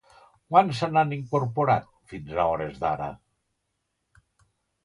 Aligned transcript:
Quants 0.53 0.79
se 0.83 0.87
n'han 0.95 1.13
incorporat, 1.17 1.85
fins 2.13 2.33
a 2.39 2.47
hores 2.55 2.81
d'ara? 2.85 3.11